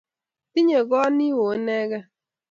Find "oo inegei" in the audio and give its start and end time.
1.41-2.05